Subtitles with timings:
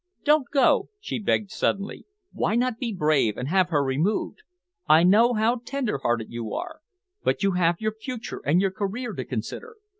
[0.23, 2.07] "Don't go," she begged suddenly.
[2.31, 4.41] "Why not be brave and have her removed.
[4.89, 6.79] I know how tender hearted you are,
[7.23, 9.75] but you have your future and your career to consider.